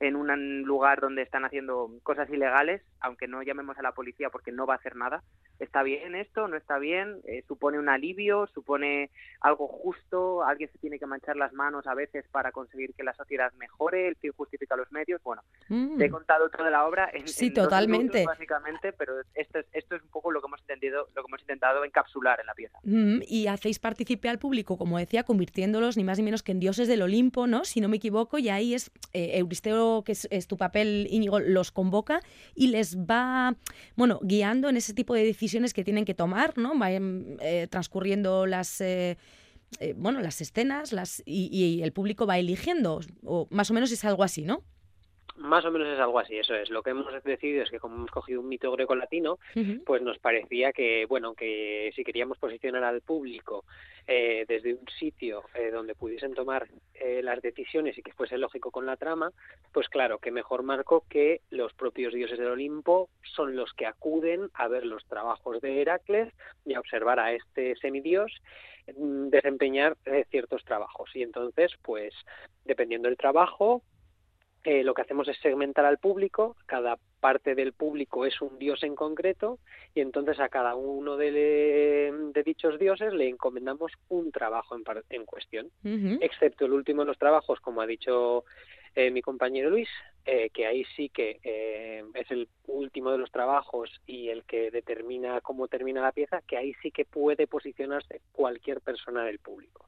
en 0.00 0.16
un 0.16 0.62
lugar 0.62 1.00
donde 1.00 1.22
están 1.22 1.44
haciendo 1.44 1.90
cosas 2.02 2.28
ilegales, 2.30 2.82
aunque 3.00 3.28
no 3.28 3.42
llamemos 3.42 3.78
a 3.78 3.82
la 3.82 3.92
policía 3.92 4.30
porque 4.30 4.50
no 4.50 4.66
va 4.66 4.74
a 4.74 4.76
hacer 4.78 4.96
nada. 4.96 5.22
¿Está 5.58 5.82
bien 5.82 6.14
esto? 6.14 6.48
¿No 6.48 6.56
está 6.56 6.78
bien? 6.78 7.20
Eh, 7.24 7.44
¿Supone 7.46 7.78
un 7.78 7.90
alivio? 7.90 8.46
¿Supone 8.46 9.10
algo 9.42 9.68
justo? 9.68 10.42
¿Alguien 10.42 10.70
se 10.72 10.78
tiene 10.78 10.98
que 10.98 11.04
manchar 11.04 11.36
las 11.36 11.52
manos 11.52 11.86
a 11.86 11.94
veces 11.94 12.24
para 12.32 12.50
conseguir 12.50 12.94
que 12.94 13.04
la 13.04 13.12
sociedad 13.12 13.52
mejore? 13.58 14.08
¿El 14.08 14.16
fin 14.16 14.32
justifica 14.32 14.74
los 14.74 14.90
medios? 14.90 15.22
Bueno, 15.22 15.42
te 15.68 15.74
he 15.74 16.08
mm. 16.08 16.10
contado 16.10 16.48
toda 16.48 16.70
la 16.70 16.86
obra 16.86 17.10
en, 17.12 17.28
sí, 17.28 17.50
totalmente. 17.50 18.24
básicamente, 18.24 18.94
pero 18.94 19.20
esto 19.34 19.58
es, 19.58 19.66
esto 19.72 19.96
es 19.96 20.02
un 20.02 20.08
poco 20.08 20.32
lo 20.32 20.40
que 20.40 20.46
hemos 20.46 20.60
entendido, 20.62 21.06
lo 21.14 21.22
que 21.22 21.28
hemos 21.28 21.40
intentado 21.42 21.84
encapsular 21.84 22.40
en 22.40 22.46
la 22.46 22.54
pieza. 22.54 22.78
Mm, 22.84 23.20
y 23.28 23.46
hacéis 23.48 23.78
participar 23.78 24.30
al 24.30 24.38
público, 24.38 24.78
como 24.78 24.98
decía, 24.98 25.24
convirtiéndolos 25.24 25.98
ni 25.98 26.04
más 26.04 26.16
ni 26.16 26.24
menos 26.24 26.42
que 26.42 26.52
en 26.52 26.60
dioses 26.60 26.88
del 26.88 27.02
Olimpo, 27.02 27.46
¿no? 27.46 27.66
Si 27.66 27.82
no 27.82 27.90
me 27.90 27.96
equivoco, 27.98 28.38
y 28.38 28.48
ahí 28.48 28.72
es 28.72 28.90
eh, 29.12 29.32
Euristeo 29.34 29.89
que 30.04 30.12
es, 30.12 30.46
tu 30.46 30.56
papel, 30.56 31.06
Íñigo, 31.10 31.40
los 31.40 31.70
convoca 31.70 32.20
y 32.54 32.68
les 32.68 32.96
va, 32.96 33.56
bueno, 33.96 34.20
guiando 34.22 34.68
en 34.68 34.76
ese 34.76 34.94
tipo 34.94 35.14
de 35.14 35.24
decisiones 35.24 35.74
que 35.74 35.84
tienen 35.84 36.04
que 36.04 36.14
tomar, 36.14 36.56
¿no? 36.56 36.78
Vayan 36.78 37.36
eh, 37.40 37.66
transcurriendo 37.70 38.46
las... 38.46 38.80
Eh, 38.80 39.16
eh, 39.78 39.94
bueno, 39.96 40.20
las 40.20 40.40
escenas 40.40 40.92
las, 40.92 41.22
y, 41.24 41.48
y, 41.52 41.82
el 41.84 41.92
público 41.92 42.26
va 42.26 42.38
eligiendo, 42.38 43.00
o 43.24 43.46
más 43.50 43.70
o 43.70 43.74
menos 43.74 43.92
es 43.92 44.04
algo 44.04 44.24
así, 44.24 44.42
¿no? 44.42 44.64
Más 45.40 45.64
o 45.64 45.70
menos 45.70 45.88
es 45.88 45.98
algo 45.98 46.18
así, 46.18 46.36
eso 46.36 46.54
es. 46.54 46.68
Lo 46.68 46.82
que 46.82 46.90
hemos 46.90 47.06
decidido 47.24 47.62
es 47.62 47.70
que 47.70 47.78
como 47.78 47.96
hemos 47.96 48.10
cogido 48.10 48.40
un 48.40 48.48
mito 48.48 48.70
greco-latino, 48.72 49.38
pues 49.86 50.02
nos 50.02 50.18
parecía 50.18 50.70
que, 50.70 51.06
bueno, 51.06 51.32
que 51.32 51.90
si 51.96 52.04
queríamos 52.04 52.36
posicionar 52.36 52.84
al 52.84 53.00
público 53.00 53.64
eh, 54.06 54.44
desde 54.46 54.74
un 54.74 54.86
sitio 54.98 55.44
eh, 55.54 55.70
donde 55.70 55.94
pudiesen 55.94 56.34
tomar 56.34 56.68
eh, 56.92 57.22
las 57.22 57.40
decisiones 57.40 57.96
y 57.96 58.02
que 58.02 58.12
fuese 58.12 58.36
lógico 58.36 58.70
con 58.70 58.84
la 58.84 58.98
trama, 58.98 59.32
pues 59.72 59.88
claro, 59.88 60.18
que 60.18 60.30
mejor 60.30 60.62
marco 60.62 61.04
que 61.08 61.40
los 61.48 61.72
propios 61.72 62.12
dioses 62.12 62.38
del 62.38 62.48
Olimpo 62.48 63.08
son 63.22 63.56
los 63.56 63.72
que 63.72 63.86
acuden 63.86 64.50
a 64.52 64.68
ver 64.68 64.84
los 64.84 65.06
trabajos 65.06 65.62
de 65.62 65.80
Heracles 65.80 66.34
y 66.66 66.74
a 66.74 66.80
observar 66.80 67.18
a 67.18 67.32
este 67.32 67.76
semidios 67.76 68.30
mm, 68.94 69.28
desempeñar 69.28 69.96
ciertos 70.28 70.64
trabajos. 70.66 71.08
Y 71.14 71.22
entonces, 71.22 71.72
pues, 71.80 72.12
dependiendo 72.66 73.08
del 73.08 73.16
trabajo, 73.16 73.82
eh, 74.62 74.84
lo 74.84 74.92
que 74.92 75.02
hacemos 75.02 75.26
es 75.28 75.38
segmentar 75.38 75.86
al 75.86 75.98
público, 75.98 76.54
cada 76.66 76.98
parte 77.20 77.54
del 77.54 77.72
público 77.72 78.26
es 78.26 78.40
un 78.42 78.58
dios 78.58 78.82
en 78.82 78.94
concreto 78.94 79.58
y 79.94 80.00
entonces 80.00 80.38
a 80.38 80.50
cada 80.50 80.74
uno 80.74 81.16
de, 81.16 82.12
dichos 82.44 82.78
dioses 82.78 83.14
le 83.14 83.28
encomendamos 83.28 83.92
un 84.08 84.30
trabajo 84.32 84.76
en, 84.76 84.84
en 85.08 85.24
cuestión, 85.24 85.70
excepto 86.20 86.66
el 86.66 86.72
último 86.72 87.02
de 87.02 87.08
los 87.08 87.18
trabajos, 87.18 87.60
como 87.60 87.80
ha 87.80 87.86
dicho 87.86 88.44
eh, 88.94 89.10
mi 89.10 89.22
compañero 89.22 89.70
Luis, 89.70 89.88
eh, 90.26 90.50
que 90.50 90.66
ahí 90.66 90.84
sí 90.96 91.08
que 91.08 91.38
es 92.14 92.30
el 92.30 92.48
último 92.66 93.12
de 93.12 93.18
los 93.18 93.30
trabajos 93.30 93.90
y 94.06 94.28
el 94.28 94.44
que 94.44 94.70
determina 94.70 95.40
cómo 95.40 95.68
termina 95.68 96.02
la 96.02 96.12
pieza, 96.12 96.42
que 96.46 96.58
ahí 96.58 96.74
sí 96.82 96.90
que 96.90 97.06
puede 97.06 97.46
posicionarse 97.46 98.20
cualquier 98.32 98.80
persona 98.80 99.24
del 99.24 99.38
público. 99.38 99.86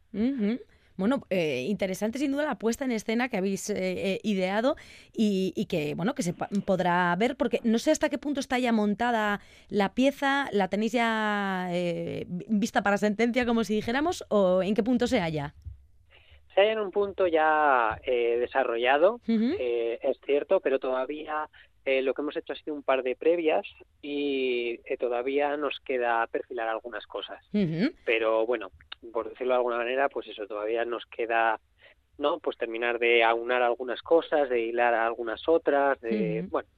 Bueno, 0.96 1.22
eh, 1.30 1.64
interesante 1.68 2.18
sin 2.18 2.32
duda 2.32 2.44
la 2.44 2.56
puesta 2.56 2.84
en 2.84 2.92
escena 2.92 3.28
que 3.28 3.36
habéis 3.36 3.70
eh, 3.70 3.76
eh, 3.78 4.20
ideado 4.22 4.76
y, 5.12 5.66
que, 5.68 5.94
bueno, 5.94 6.14
que 6.14 6.22
se 6.22 6.34
podrá 6.34 7.14
ver, 7.16 7.36
porque 7.36 7.60
no 7.64 7.78
sé 7.78 7.90
hasta 7.90 8.08
qué 8.08 8.18
punto 8.18 8.40
está 8.40 8.58
ya 8.58 8.72
montada 8.72 9.40
la 9.68 9.94
pieza, 9.94 10.48
la 10.52 10.68
tenéis 10.68 10.92
ya 10.92 11.70
vista 12.48 12.82
para 12.82 12.98
sentencia, 12.98 13.46
como 13.46 13.64
si 13.64 13.74
dijéramos, 13.74 14.24
o 14.28 14.62
en 14.62 14.74
qué 14.74 14.82
punto 14.82 15.06
se 15.06 15.20
halla. 15.20 15.54
Se 16.54 16.60
halla 16.60 16.72
en 16.72 16.80
un 16.80 16.90
punto 16.90 17.26
ya 17.26 17.98
desarrollado, 18.04 19.20
es 19.26 20.18
cierto, 20.26 20.60
pero 20.60 20.78
todavía 20.78 21.48
lo 21.84 22.14
que 22.14 22.22
hemos 22.22 22.36
hecho 22.36 22.52
ha 22.52 22.56
sido 22.56 22.74
un 22.74 22.82
par 22.82 23.02
de 23.02 23.16
previas 23.16 23.66
y 24.00 24.78
todavía 24.98 25.56
nos 25.56 25.80
queda 25.80 26.26
perfilar 26.28 26.68
algunas 26.68 27.06
cosas. 27.06 27.44
Pero 28.04 28.46
bueno, 28.46 28.70
por 29.12 29.28
decirlo 29.28 29.54
de 29.54 29.58
alguna 29.58 29.78
manera, 29.78 30.08
pues 30.08 30.28
eso 30.28 30.46
todavía 30.46 30.84
nos 30.84 31.04
queda 31.06 31.60
no 32.18 32.38
pues 32.38 32.56
terminar 32.56 32.98
de 32.98 33.24
aunar 33.24 33.62
algunas 33.62 34.02
cosas 34.02 34.48
de 34.48 34.60
hilar 34.60 34.94
algunas 34.94 35.48
otras 35.48 35.98
de 36.00 36.44
bueno 36.50 36.68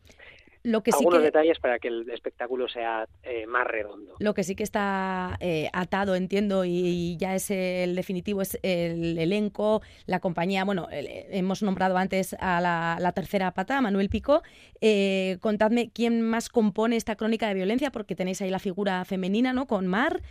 lo 0.64 0.82
que 0.82 0.92
algunos 0.92 1.22
detalles 1.22 1.58
para 1.58 1.78
que 1.78 1.88
el 1.88 2.08
espectáculo 2.08 2.68
sea 2.68 3.06
eh, 3.22 3.46
más 3.46 3.66
redondo. 3.66 4.14
Lo 4.18 4.32
que 4.32 4.42
sí 4.44 4.56
que 4.56 4.62
está 4.62 5.36
eh, 5.40 5.68
atado, 5.74 6.14
entiendo, 6.14 6.64
y, 6.64 7.18
ya 7.18 7.34
es 7.34 7.50
el 7.50 7.94
definitivo, 7.94 8.40
es 8.40 8.58
el 8.62 9.18
elenco, 9.18 9.82
la 10.06 10.20
compañía. 10.20 10.64
Bueno, 10.64 10.88
hemos 10.90 11.62
nombrado 11.62 11.98
antes 11.98 12.34
a 12.40 12.62
la, 12.62 13.12
tercera 13.12 13.52
pata, 13.52 13.82
Manuel 13.82 14.08
Pico. 14.08 14.42
Eh, 14.80 15.36
contadme 15.40 15.90
quién 15.92 16.22
más 16.22 16.48
compone 16.48 16.96
esta 16.96 17.14
crónica 17.14 17.46
de 17.46 17.54
violencia, 17.54 17.90
porque 17.92 18.16
tenéis 18.16 18.40
ahí 18.40 18.48
la 18.48 18.58
figura 18.58 19.04
femenina, 19.04 19.52
¿no? 19.52 19.66
Con 19.66 19.86
Mar. 19.86 20.22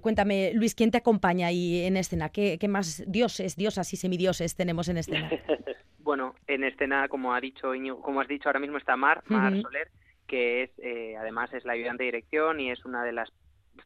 cuéntame, 0.00 0.52
Luis, 0.54 0.74
¿quién 0.74 0.90
te 0.90 0.96
acompaña 0.96 1.48
ahí 1.48 1.84
en 1.84 1.98
escena? 1.98 2.30
¿Qué, 2.30 2.56
qué 2.58 2.68
más 2.68 3.04
dioses, 3.06 3.54
diosas 3.54 3.92
y 3.92 3.98
semidioses 3.98 4.56
tenemos 4.56 4.88
en 4.88 4.96
escena? 4.96 5.30
Bueno, 6.06 6.36
en 6.46 6.62
escena, 6.62 7.08
como 7.08 7.34
ha 7.34 7.40
dicho 7.40 7.72
como 8.00 8.20
has 8.20 8.28
dicho 8.28 8.48
ahora 8.48 8.60
mismo 8.60 8.78
está 8.78 8.96
Mar, 8.96 9.24
Mar 9.26 9.60
Soler, 9.60 9.90
que 10.28 10.62
es 10.62 10.70
eh, 10.78 11.16
además 11.18 11.52
es 11.52 11.64
la 11.64 11.72
ayudante 11.72 12.04
de 12.04 12.12
dirección 12.12 12.60
y 12.60 12.70
es 12.70 12.84
una 12.84 13.02
de 13.02 13.10
las 13.10 13.32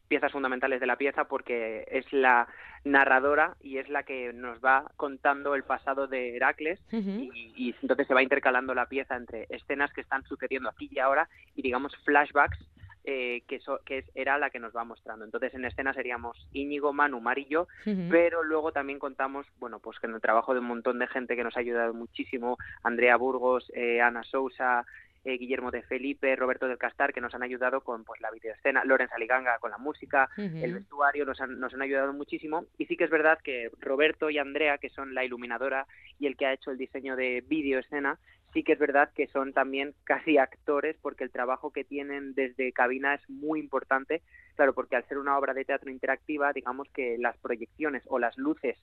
piezas 0.06 0.30
fundamentales 0.30 0.80
de 0.80 0.86
la 0.86 0.96
pieza 0.96 1.24
porque 1.24 1.86
es 1.90 2.12
la 2.12 2.46
narradora 2.84 3.56
y 3.62 3.78
es 3.78 3.88
la 3.88 4.02
que 4.02 4.34
nos 4.34 4.58
va 4.62 4.92
contando 4.96 5.54
el 5.54 5.64
pasado 5.64 6.08
de 6.08 6.36
Heracles 6.36 6.78
y, 6.92 7.74
entonces 7.80 8.06
se 8.06 8.12
va 8.12 8.22
intercalando 8.22 8.74
la 8.74 8.84
pieza 8.84 9.16
entre 9.16 9.46
escenas 9.48 9.90
que 9.94 10.02
están 10.02 10.22
sucediendo 10.24 10.68
aquí 10.68 10.90
y 10.92 10.98
ahora 10.98 11.26
y 11.54 11.62
digamos 11.62 11.96
flashbacks 12.04 12.58
eh, 13.04 13.42
que, 13.49 13.61
que 13.85 14.04
era 14.14 14.38
la 14.38 14.50
que 14.50 14.59
nos 14.59 14.75
va 14.75 14.85
mostrando. 14.85 15.25
Entonces 15.25 15.54
en 15.54 15.64
escena 15.64 15.95
seríamos 15.95 16.47
Íñigo, 16.52 16.92
Manu, 16.92 17.21
Mar 17.21 17.38
y 17.38 17.47
yo, 17.47 17.66
pero 18.11 18.42
luego 18.42 18.73
también 18.73 18.99
contamos, 18.99 19.47
bueno, 19.59 19.78
pues 19.78 19.97
en 20.02 20.14
el 20.14 20.21
trabajo 20.21 20.54
de 20.54 20.61
un 20.61 20.66
montón 20.66 20.99
de 20.99 21.07
gente 21.07 21.37
que 21.37 21.45
nos 21.45 21.57
ha 21.57 21.61
ayudado 21.61 21.95
muchísimo, 21.95 22.59
Andrea 22.83 23.16
Burgos, 23.16 23.71
eh, 23.75 24.00
Ana 24.00 24.23
Sousa, 24.25 24.85
eh, 25.23 25.37
Guillermo 25.37 25.71
de 25.71 25.83
Felipe, 25.83 26.35
Roberto 26.35 26.66
del 26.66 26.78
Castar, 26.78 27.12
que 27.12 27.21
nos 27.21 27.35
han 27.35 27.42
ayudado 27.42 27.83
con 27.83 28.04
pues 28.04 28.21
la 28.23 28.30
videoescena, 28.30 28.85
Lorenza 28.85 29.19
Liganga 29.19 29.59
con 29.59 29.71
la 29.71 29.76
música, 29.76 30.30
el 30.37 30.73
vestuario, 30.73 31.26
nos 31.26 31.38
han, 31.42 31.61
nos 31.61 31.75
han 31.75 31.83
ayudado 31.83 32.14
muchísimo. 32.14 32.64
Y 32.78 32.87
sí 32.87 32.97
que 32.97 33.04
es 33.04 33.11
verdad 33.11 33.38
que 33.45 33.71
Roberto 33.80 34.30
y 34.30 34.38
Andrea, 34.38 34.78
que 34.78 34.88
son 34.88 35.14
la 35.14 35.23
iluminadora 35.23 35.87
y 36.19 36.26
el 36.26 36.37
que 36.38 36.47
ha 36.47 36.54
hecho 36.54 36.71
el 36.71 36.78
diseño 36.78 37.16
de 37.16 37.45
videoescena, 37.47 38.19
sí 38.52 38.62
que 38.62 38.73
es 38.73 38.78
verdad 38.78 39.11
que 39.14 39.26
son 39.28 39.52
también 39.52 39.95
casi 40.04 40.38
actores 40.38 40.97
porque 41.00 41.25
el 41.25 41.30
trabajo 41.30 41.73
que 41.73 41.85
tienen 41.85 42.35
desde 42.35 42.73
cabina 42.73 43.14
es 43.14 43.28
muy 43.28 43.61
importante, 43.61 44.23
claro, 44.57 44.75
porque 44.75 44.97
al 44.97 45.04
ser 45.04 45.19
una 45.19 45.38
obra 45.38 45.54
de 45.54 45.64
teatro 45.64 45.90
interactiva, 45.90 46.52
digamos 46.52 46.88
que 46.92 47.16
las 47.19 47.37
proyecciones 47.38 48.02
o 48.07 48.19
las 48.19 48.37
luces 48.37 48.76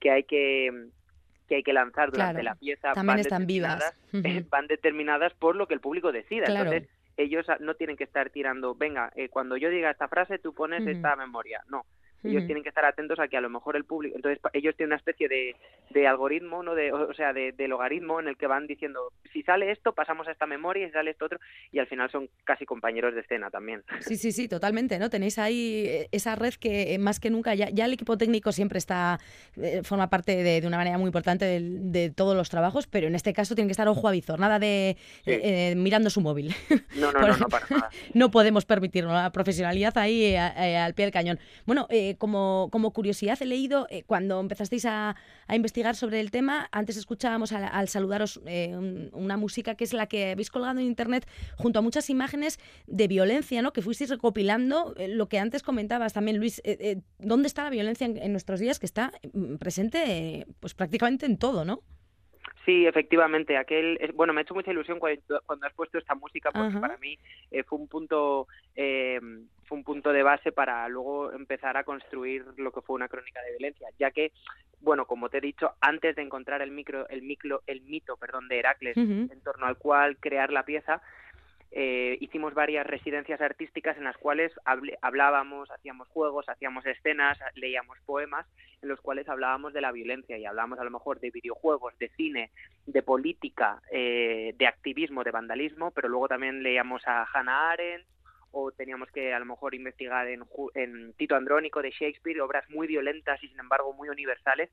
que 0.00 0.10
hay 0.10 0.24
que 0.24 0.88
que 1.48 1.56
hay 1.56 1.62
que 1.62 1.72
lanzar 1.72 2.12
durante 2.12 2.42
la 2.42 2.54
pieza 2.54 2.92
van 2.92 3.18
están 3.18 3.46
vivas. 3.46 3.82
van 4.50 4.66
determinadas 4.66 5.32
por 5.34 5.56
lo 5.56 5.66
que 5.66 5.72
el 5.74 5.80
público 5.80 6.12
decida. 6.12 6.44
Entonces, 6.46 6.86
ellos 7.16 7.46
no 7.60 7.74
tienen 7.74 7.96
que 7.96 8.04
estar 8.04 8.30
tirando, 8.30 8.74
venga, 8.74 9.10
eh, 9.16 9.30
cuando 9.30 9.56
yo 9.56 9.70
diga 9.70 9.90
esta 9.90 10.08
frase, 10.08 10.38
tú 10.38 10.52
pones 10.52 10.86
esta 10.86 11.16
memoria. 11.16 11.64
No, 11.68 11.86
ellos 12.24 12.46
tienen 12.46 12.62
que 12.62 12.68
estar 12.68 12.84
atentos 12.84 13.18
a 13.20 13.28
que 13.28 13.36
a 13.36 13.40
lo 13.40 13.48
mejor 13.48 13.76
el 13.76 13.84
público, 13.84 14.16
entonces 14.16 14.40
ellos 14.52 14.74
tienen 14.76 14.90
una 14.90 14.96
especie 14.96 15.28
de, 15.28 15.54
de 15.90 16.06
algoritmo, 16.06 16.62
no 16.62 16.74
de, 16.74 16.92
o 16.92 17.14
sea, 17.14 17.32
de, 17.32 17.54
logaritmo 17.68 18.18
en 18.18 18.28
el 18.28 18.36
que 18.36 18.46
van 18.46 18.66
diciendo, 18.66 19.12
si 19.32 19.42
sale 19.42 19.70
esto, 19.70 19.92
pasamos 19.92 20.26
a 20.26 20.32
esta 20.32 20.46
memoria, 20.46 20.84
y 20.84 20.86
si 20.88 20.92
sale 20.94 21.10
esto 21.10 21.26
otro, 21.26 21.38
y 21.70 21.78
al 21.78 21.86
final 21.86 22.10
son 22.10 22.28
casi 22.44 22.64
compañeros 22.64 23.14
de 23.14 23.20
escena 23.20 23.50
también. 23.50 23.84
Sí, 24.00 24.16
sí, 24.16 24.32
sí, 24.32 24.48
totalmente, 24.48 24.98
¿no? 24.98 25.10
Tenéis 25.10 25.38
ahí 25.38 25.84
eh, 25.86 26.08
esa 26.12 26.34
red 26.34 26.54
que 26.54 26.94
eh, 26.94 26.98
más 26.98 27.20
que 27.20 27.30
nunca, 27.30 27.54
ya, 27.54 27.68
ya 27.70 27.84
el 27.84 27.92
equipo 27.92 28.16
técnico 28.16 28.52
siempre 28.52 28.78
está, 28.78 29.18
eh, 29.56 29.82
forma 29.84 30.08
parte 30.08 30.42
de, 30.42 30.60
de, 30.60 30.66
una 30.66 30.78
manera 30.78 30.98
muy 30.98 31.08
importante 31.08 31.44
de, 31.44 32.10
todos 32.10 32.34
los 32.34 32.48
trabajos, 32.48 32.86
pero 32.86 33.06
en 33.06 33.14
este 33.14 33.32
caso 33.32 33.54
tiene 33.54 33.68
que 33.68 33.72
estar 33.72 33.86
ojo 33.86 34.08
a 34.08 34.12
visor, 34.12 34.40
nada 34.40 34.58
de 34.58 34.96
mirando 35.76 36.10
su 36.10 36.20
móvil. 36.20 36.54
No, 36.96 37.12
no, 37.12 37.20
no, 37.26 37.36
no, 37.36 37.46
para 37.48 37.66
nada. 37.68 37.90
no 38.14 38.30
podemos 38.30 38.64
permitirlo, 38.64 39.12
la 39.12 39.30
profesionalidad 39.30 39.96
ahí 39.98 40.34
al 40.34 40.94
pie 40.94 41.04
del 41.04 41.12
cañón. 41.12 41.38
Bueno, 41.66 41.86
eh, 41.90 42.07
como, 42.16 42.68
como, 42.72 42.92
curiosidad, 42.92 43.38
he 43.40 43.46
leído 43.46 43.86
eh, 43.90 44.04
cuando 44.06 44.40
empezasteis 44.40 44.84
a, 44.86 45.16
investigar 45.52 45.96
sobre 45.96 46.20
el 46.20 46.30
tema, 46.30 46.68
antes 46.72 46.96
escuchábamos 46.96 47.52
al, 47.52 47.88
saludaros 47.88 48.40
eh, 48.46 49.08
una 49.12 49.36
música 49.36 49.74
que 49.74 49.84
es 49.84 49.92
la 49.92 50.06
que 50.06 50.32
habéis 50.32 50.50
colgado 50.50 50.78
en 50.78 50.86
Internet 50.86 51.26
junto 51.56 51.78
a 51.78 51.82
muchas 51.82 52.10
imágenes 52.10 52.58
de 52.86 53.08
violencia, 53.08 53.62
¿no? 53.62 53.72
que 53.72 53.82
fuisteis 53.82 54.10
recopilando, 54.10 54.94
lo 55.08 55.28
que 55.28 55.38
antes 55.38 55.62
comentabas 55.62 56.12
también, 56.12 56.38
Luis, 56.38 56.62
¿dónde 57.18 57.48
está 57.48 57.64
la 57.64 57.70
violencia 57.70 58.06
en, 58.06 58.32
nuestros 58.32 58.60
días? 58.60 58.78
Que 58.78 58.86
está 58.86 59.12
mm, 59.32 59.56
presente 59.56 60.46
pues 60.60 60.74
prácticamente 60.74 61.26
en 61.26 61.38
todo, 61.38 61.64
¿no? 61.64 61.82
Sí, 62.68 62.86
efectivamente. 62.86 63.56
Aquel, 63.56 63.98
bueno, 64.14 64.34
me 64.34 64.40
ha 64.40 64.42
hecho 64.42 64.52
mucha 64.52 64.72
ilusión 64.72 64.98
cuando, 64.98 65.66
has 65.66 65.72
puesto 65.72 65.96
esta 65.96 66.14
música 66.14 66.50
porque 66.52 66.76
para 66.76 66.98
mí 66.98 67.18
fue 67.66 67.78
un 67.78 67.88
punto 67.88 68.46
eh, 68.76 69.18
fue 69.64 69.78
un 69.78 69.84
punto 69.84 70.12
de 70.12 70.22
base 70.22 70.52
para 70.52 70.86
luego 70.88 71.32
empezar 71.32 71.78
a 71.78 71.84
construir 71.84 72.44
lo 72.58 72.70
que 72.70 72.82
fue 72.82 72.96
una 72.96 73.08
crónica 73.08 73.40
de 73.42 73.52
violencia, 73.52 73.88
ya 73.98 74.10
que, 74.10 74.32
bueno, 74.80 75.06
como 75.06 75.30
te 75.30 75.38
he 75.38 75.40
dicho, 75.40 75.72
antes 75.80 76.14
de 76.16 76.22
encontrar 76.22 76.60
el 76.60 76.70
micro, 76.70 77.08
el 77.08 77.22
micro, 77.22 77.62
el 77.66 77.80
mito, 77.80 78.18
perdón, 78.18 78.48
de 78.48 78.58
Heracles, 78.58 78.98
en 78.98 79.40
torno 79.42 79.64
al 79.64 79.78
cual 79.78 80.18
crear 80.18 80.52
la 80.52 80.64
pieza, 80.64 81.00
eh, 81.70 82.16
hicimos 82.20 82.54
varias 82.54 82.86
residencias 82.86 83.40
artísticas 83.40 83.96
en 83.98 84.04
las 84.04 84.16
cuales 84.16 84.52
hablábamos, 85.02 85.70
hacíamos 85.70 86.08
juegos, 86.08 86.48
hacíamos 86.48 86.86
escenas, 86.86 87.38
leíamos 87.54 87.98
poemas 88.06 88.46
en 88.80 88.88
los 88.88 89.00
cuales 89.00 89.28
hablábamos 89.28 89.72
de 89.72 89.80
la 89.80 89.92
violencia 89.92 90.38
y 90.38 90.46
hablábamos 90.46 90.78
a 90.78 90.84
lo 90.84 90.90
mejor 90.90 91.20
de 91.20 91.30
videojuegos, 91.30 91.98
de 91.98 92.08
cine, 92.10 92.50
de 92.86 93.02
política, 93.02 93.82
eh, 93.90 94.54
de 94.56 94.66
activismo, 94.66 95.24
de 95.24 95.30
vandalismo, 95.30 95.90
pero 95.90 96.08
luego 96.08 96.28
también 96.28 96.62
leíamos 96.62 97.02
a 97.06 97.26
Hannah 97.32 97.72
Arendt, 97.72 98.06
o 98.50 98.72
teníamos 98.72 99.10
que 99.10 99.34
a 99.34 99.38
lo 99.38 99.44
mejor 99.44 99.74
investigar 99.74 100.26
en, 100.28 100.44
en 100.74 101.12
Tito 101.14 101.36
Andrónico 101.36 101.82
de 101.82 101.90
Shakespeare, 101.90 102.40
obras 102.40 102.68
muy 102.70 102.86
violentas 102.86 103.42
y 103.42 103.48
sin 103.48 103.60
embargo 103.60 103.92
muy 103.92 104.08
universales, 104.08 104.70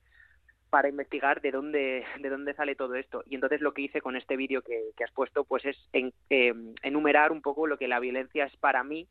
para 0.69 0.89
investigar 0.89 1.41
de 1.41 1.51
dónde, 1.51 2.03
de 2.19 2.29
dónde 2.29 2.53
sale 2.53 2.75
todo 2.75 2.95
esto. 2.95 3.23
Y 3.27 3.35
entonces 3.35 3.61
lo 3.61 3.73
que 3.73 3.83
hice 3.83 4.01
con 4.01 4.15
este 4.15 4.35
vídeo 4.35 4.61
que, 4.61 4.91
has 5.03 5.11
puesto, 5.11 5.43
pues 5.43 5.65
es 5.65 5.77
en, 5.93 6.13
em, 6.29 6.73
enumerar 6.81 7.31
un 7.31 7.41
poco 7.41 7.67
lo 7.67 7.77
que 7.77 7.87
la 7.87 7.99
violencia 7.99 8.45
es 8.45 8.55
para 8.57 8.83
mí, 8.83 9.07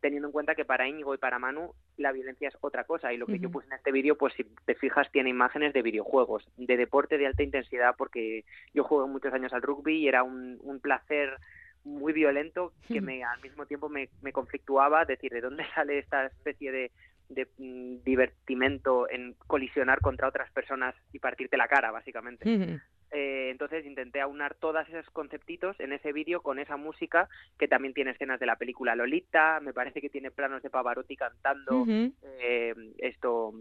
teniendo 0.00 0.28
en 0.28 0.32
cuenta 0.32 0.54
que 0.54 0.64
para 0.64 0.88
Íñigo 0.88 1.14
y 1.14 1.18
para 1.18 1.38
Manu 1.38 1.74
la 1.96 2.12
violencia 2.12 2.48
es 2.48 2.56
otra 2.60 2.84
cosa. 2.84 3.12
Y 3.12 3.18
lo 3.18 3.26
que 3.26 3.38
yo 3.38 3.50
puse 3.50 3.66
en 3.66 3.74
este 3.74 3.92
vídeo, 3.92 4.16
pues 4.16 4.34
si 4.34 4.44
te 4.64 4.74
fijas, 4.74 5.10
tiene 5.12 5.30
imágenes 5.30 5.72
de 5.72 5.82
videojuegos, 5.82 6.48
de 6.56 6.76
deporte 6.76 7.18
de 7.18 7.26
alta 7.26 7.42
intensidad, 7.42 7.94
porque 7.96 8.44
yo 8.74 8.84
juego 8.84 9.06
muchos 9.08 9.32
años 9.32 9.52
al 9.52 9.62
rugby 9.62 9.98
y 9.98 10.08
era 10.08 10.22
un, 10.22 10.58
un 10.62 10.80
placer 10.80 11.36
muy 11.84 12.12
violento 12.12 12.72
que 12.88 13.00
me 13.00 13.24
al 13.24 13.40
mismo 13.40 13.64
tiempo 13.64 13.88
me, 13.88 14.10
me 14.20 14.32
conflictuaba 14.32 15.06
decir 15.06 15.32
de 15.32 15.40
dónde 15.40 15.64
sale 15.74 15.98
esta 15.98 16.26
especie 16.26 16.72
de, 16.72 16.90
de 17.30 17.48
mm, 17.56 18.02
divertimento 18.04 19.08
en 19.08 19.34
colisionar 19.46 20.00
contra 20.00 20.28
otras 20.28 20.50
personas 20.52 20.94
y 21.12 21.18
partirte 21.18 21.56
la 21.56 21.68
cara 21.68 21.90
básicamente. 21.90 22.80
Eh, 23.12 23.48
entonces 23.50 23.84
intenté 23.86 24.20
aunar 24.20 24.54
todos 24.54 24.88
esos 24.88 25.08
conceptitos 25.10 25.78
en 25.80 25.92
ese 25.92 26.12
vídeo 26.12 26.42
con 26.42 26.60
esa 26.60 26.76
música 26.76 27.28
que 27.58 27.66
también 27.66 27.92
tiene 27.92 28.12
escenas 28.12 28.38
de 28.38 28.46
la 28.46 28.54
película 28.54 28.94
Lolita 28.94 29.58
me 29.58 29.72
parece 29.72 30.00
que 30.00 30.10
tiene 30.10 30.30
planos 30.30 30.62
de 30.62 30.70
Pavarotti 30.70 31.16
cantando 31.16 31.84
eh, 31.88 32.72
esto 32.98 33.52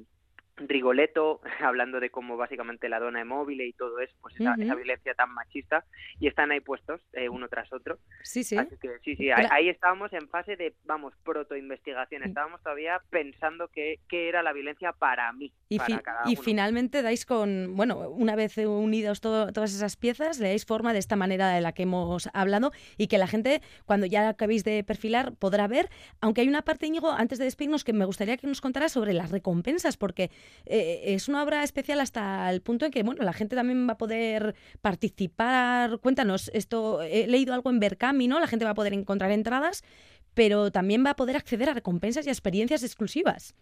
Rigoletto, 0.68 1.42
hablando 1.60 2.00
de 2.00 2.10
cómo 2.10 2.38
básicamente 2.38 2.90
la 2.90 3.00
dona 3.00 3.22
es 3.22 3.26
móvil 3.26 3.62
y 3.62 3.74
todo 3.74 4.00
eso, 4.00 4.14
pues 4.22 4.36
esa, 4.40 4.56
violencia 4.56 5.14
tan 5.14 5.34
machista, 5.34 5.86
y 6.20 6.28
están 6.28 6.52
ahí 6.52 6.60
puestos 6.60 7.02
eh, 7.14 7.30
uno 7.30 7.48
tras 7.48 7.72
otro. 7.74 8.00
Sí, 8.24 8.44
sí. 8.44 8.58
Así 8.58 8.76
que 8.82 9.00
sí, 9.04 9.16
sí, 9.16 9.30
ahí, 9.32 9.70
estábamos 9.70 10.12
en 10.14 10.28
fase 10.30 10.56
de, 10.56 10.74
vamos, 10.86 11.14
proto-investigación, 11.24 12.24
estábamos 12.24 12.62
todavía 12.62 13.02
pensando 13.10 13.70
qué 13.70 14.00
era 14.10 14.44
la 14.44 14.54
violencia 14.54 14.94
para 14.94 15.32
mí. 15.34 15.54
Y, 15.70 15.80
y 16.26 16.36
finalmente 16.36 17.02
dais 17.02 17.26
con, 17.26 17.76
bueno, 17.76 18.10
una 18.10 18.36
vez 18.36 18.58
unidos 18.58 19.22
todas 19.22 19.74
esas 19.74 19.96
piezas, 19.98 20.40
le 20.40 20.50
dais 20.50 20.66
forma 20.66 20.94
de 20.94 21.00
esta 21.00 21.16
manera 21.16 21.50
de 21.50 21.62
la 21.62 21.74
que 21.74 21.84
hemos 21.84 22.28
hablado 22.34 22.72
y 22.98 23.08
que 23.08 23.18
la 23.18 23.28
gente, 23.28 23.62
cuando 23.86 24.06
ya 24.06 24.30
acabéis 24.30 24.64
de 24.64 24.84
perfilar, 24.84 25.34
podrá 25.36 25.68
ver, 25.68 25.90
aunque 26.22 26.42
hay 26.42 26.48
una 26.48 26.64
parte, 26.64 26.88
Íñigo, 26.88 27.12
antes 27.12 27.38
de 27.38 27.46
despedirnos, 27.46 27.84
que 27.84 27.94
me 27.94 28.06
gustaría 28.06 28.38
que 28.38 28.48
nos 28.48 28.62
contaras 28.62 28.92
sobre 28.92 29.14
las 29.14 29.32
recompensas, 29.32 29.98
porque 29.98 30.32
eh, 30.66 31.02
es 31.06 31.28
una 31.28 31.44
obra 31.44 31.64
especial 31.64 32.00
hasta 32.00 32.50
el 32.52 32.62
punto 32.62 32.86
en 32.86 32.92
que 32.92 33.04
bueno, 33.04 33.24
la 33.24 33.34
gente 33.34 33.56
también 33.56 33.88
va 33.88 33.94
a 33.94 33.98
poder 33.98 34.56
participar. 34.82 36.00
Cuéntanos, 36.00 36.50
esto 36.54 37.02
he 37.02 37.28
leído 37.28 37.54
algo 37.54 37.70
en 37.70 37.80
Berkami, 37.80 38.28
¿no? 38.28 38.40
La 38.40 38.48
gente 38.48 38.66
va 38.66 38.72
a 38.72 38.76
poder 38.76 38.94
encontrar 38.94 39.32
entradas, 39.32 39.84
pero 40.34 40.72
también 40.72 41.06
va 41.06 41.12
a 41.12 41.16
poder 41.16 41.36
acceder 41.36 41.70
a 41.70 41.74
recompensas 41.74 42.26
y 42.26 42.30
a 42.30 42.34
experiencias 42.34 42.84
exclusivas. 42.84 43.56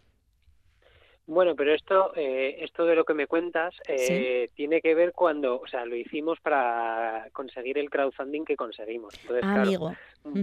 Bueno, 1.27 1.58
pero 1.58 1.74
esto, 1.74 2.13
eh, 2.15 2.60
esto 2.62 2.86
de 2.86 2.96
lo 2.96 3.03
que 3.03 3.13
me 3.13 3.27
cuentas 3.27 3.75
eh, 3.86 4.50
tiene 4.56 4.79
que 4.79 4.96
ver 4.96 5.12
cuando, 5.12 5.60
o 5.60 5.67
sea, 5.67 5.86
lo 5.86 5.98
hicimos 5.98 6.39
para 6.39 7.27
conseguir 7.34 7.77
el 7.77 7.89
crowdfunding 7.89 8.46
que 8.46 8.56
conseguimos. 8.56 9.13
Entonces, 9.22 9.44
Amigo. 9.44 9.94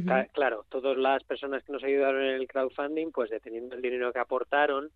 Claro, 0.04 0.28
claro, 0.32 0.66
todas 0.68 0.98
las 0.98 1.24
personas 1.24 1.64
que 1.64 1.72
nos 1.72 1.82
ayudaron 1.82 2.22
en 2.22 2.34
el 2.34 2.46
crowdfunding, 2.46 3.12
pues 3.12 3.30
dependiendo 3.30 3.70
del 3.74 3.82
dinero 3.82 4.12
que 4.12 4.18
aportaron, 4.18 4.90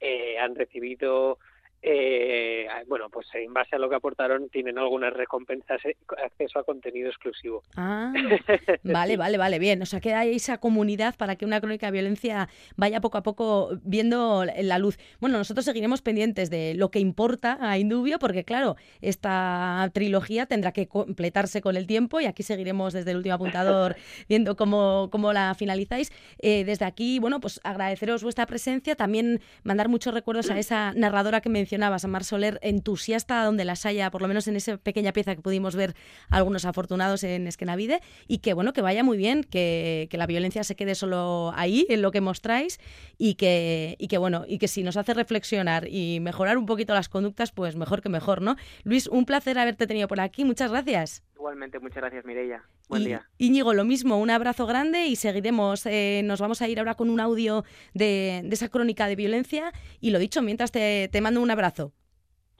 eh, 0.00 0.36
han 0.38 0.54
recibido 0.54 1.38
eh, 1.82 2.66
bueno, 2.88 3.08
pues 3.10 3.26
en 3.34 3.52
base 3.52 3.76
a 3.76 3.78
lo 3.78 3.88
que 3.88 3.96
aportaron 3.96 4.48
tienen 4.48 4.78
algunas 4.78 5.12
recompensas, 5.12 5.84
eh, 5.84 5.96
acceso 6.24 6.58
a 6.58 6.64
contenido 6.64 7.08
exclusivo. 7.08 7.62
Ah, 7.76 8.12
vale, 8.82 9.16
vale, 9.16 9.38
vale, 9.38 9.58
bien. 9.58 9.80
O 9.82 9.86
sea, 9.86 10.00
que 10.00 10.14
hay 10.14 10.34
esa 10.34 10.58
comunidad 10.58 11.14
para 11.16 11.36
que 11.36 11.44
una 11.44 11.60
crónica 11.60 11.86
de 11.86 11.92
violencia 11.92 12.48
vaya 12.76 13.00
poco 13.00 13.18
a 13.18 13.22
poco 13.22 13.70
viendo 13.84 14.44
la 14.44 14.78
luz. 14.78 14.98
Bueno, 15.20 15.38
nosotros 15.38 15.64
seguiremos 15.64 16.02
pendientes 16.02 16.50
de 16.50 16.74
lo 16.74 16.90
que 16.90 16.98
importa 16.98 17.58
a 17.60 17.78
Indubio, 17.78 18.18
porque 18.18 18.44
claro, 18.44 18.76
esta 19.00 19.88
trilogía 19.92 20.46
tendrá 20.46 20.72
que 20.72 20.88
completarse 20.88 21.60
con 21.60 21.76
el 21.76 21.86
tiempo 21.86 22.20
y 22.20 22.26
aquí 22.26 22.42
seguiremos 22.42 22.94
desde 22.94 23.12
el 23.12 23.18
último 23.18 23.36
apuntador 23.36 23.96
viendo 24.28 24.56
cómo, 24.56 25.08
cómo 25.12 25.32
la 25.32 25.54
finalizáis. 25.54 26.10
Eh, 26.38 26.64
desde 26.64 26.84
aquí, 26.84 27.18
bueno, 27.18 27.40
pues 27.40 27.60
agradeceros 27.62 28.22
vuestra 28.22 28.46
presencia, 28.46 28.96
también 28.96 29.40
mandar 29.62 29.88
muchos 29.88 30.12
recuerdos 30.12 30.50
a 30.50 30.58
esa 30.58 30.92
narradora 30.94 31.40
que 31.40 31.48
mencioné 31.48 31.65
mencionabas, 31.66 32.04
a 32.04 32.08
Mar 32.08 32.22
Soler, 32.22 32.60
entusiasta 32.62 33.42
donde 33.42 33.64
las 33.64 33.86
haya, 33.86 34.08
por 34.12 34.22
lo 34.22 34.28
menos 34.28 34.46
en 34.46 34.54
esa 34.54 34.76
pequeña 34.76 35.12
pieza 35.12 35.34
que 35.34 35.42
pudimos 35.42 35.74
ver 35.74 35.96
algunos 36.30 36.64
afortunados 36.64 37.24
en 37.24 37.48
Esquenavide, 37.48 38.00
y 38.28 38.38
que 38.38 38.54
bueno, 38.54 38.72
que 38.72 38.82
vaya 38.82 39.02
muy 39.02 39.16
bien, 39.16 39.42
que, 39.42 40.08
la 40.12 40.26
violencia 40.26 40.62
se 40.62 40.76
quede 40.76 40.94
solo 40.94 41.52
ahí, 41.56 41.84
en 41.88 42.02
lo 42.02 42.12
que 42.12 42.20
mostráis, 42.20 42.78
y 43.18 43.34
que, 43.34 43.96
y 43.98 44.06
que 44.06 44.16
bueno, 44.16 44.44
y 44.46 44.58
que 44.58 44.68
si 44.68 44.84
nos 44.84 44.96
hace 44.96 45.12
reflexionar 45.12 45.88
y 45.88 46.20
mejorar 46.20 46.56
un 46.56 46.66
poquito 46.66 46.94
las 46.94 47.08
conductas, 47.08 47.50
pues 47.50 47.74
mejor 47.74 48.00
que 48.00 48.08
mejor, 48.08 48.40
¿no? 48.40 48.54
Luis, 48.84 49.08
un 49.08 49.24
placer 49.26 49.58
haberte 49.58 49.88
tenido 49.88 50.06
por 50.06 50.20
aquí, 50.20 50.44
muchas 50.44 50.70
gracias. 50.70 51.25
Igualmente, 51.46 51.78
muchas 51.78 51.98
gracias 51.98 52.24
Mireia. 52.24 52.64
Buen 52.88 53.04
día. 53.04 53.28
Íñigo, 53.38 53.72
lo 53.72 53.84
mismo, 53.84 54.18
un 54.18 54.30
abrazo 54.30 54.66
grande 54.66 55.06
y 55.06 55.14
seguiremos. 55.14 55.86
Eh, 55.86 56.22
nos 56.24 56.40
vamos 56.40 56.60
a 56.60 56.66
ir 56.66 56.80
ahora 56.80 56.96
con 56.96 57.08
un 57.08 57.20
audio 57.20 57.62
de, 57.94 58.40
esa 58.50 58.68
crónica 58.68 59.06
de 59.06 59.14
violencia 59.14 59.70
y 60.00 60.10
lo 60.10 60.18
dicho, 60.18 60.42
mientras 60.42 60.72
te, 60.72 61.08
te 61.12 61.20
mando 61.20 61.40
un 61.40 61.48
abrazo. 61.48 61.92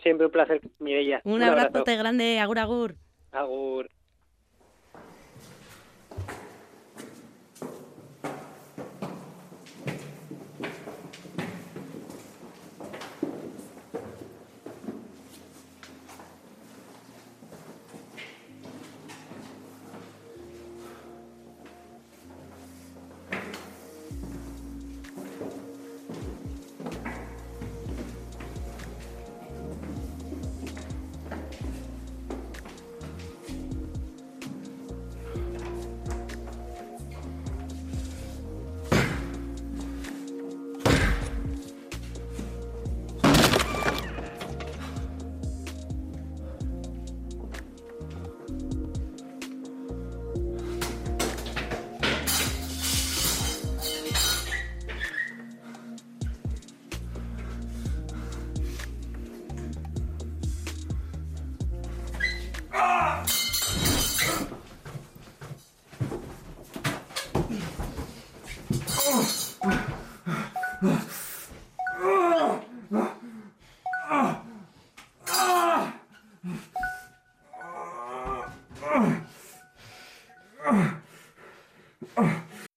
Siempre 0.00 0.26
un 0.26 0.30
placer, 0.30 0.60
Mireia. 0.78 1.20
Un, 1.24 1.32
un 1.32 1.42
abrazo 1.42 1.82
grande, 1.84 2.38
agur 2.38 2.60
agur. 2.60 2.94
Agur. 3.32 3.88